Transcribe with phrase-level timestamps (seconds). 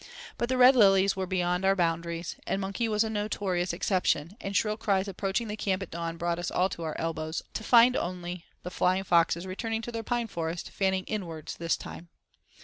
[0.39, 4.55] But the Red Lilies were beyond our boundaries, and Monkey was a notorious exception, and
[4.57, 7.95] shrill cries approaching the camp at dawn brought us all to our elbows, to find
[7.95, 12.09] only the flying foxes returning to the pine forest, fanning inwards this time.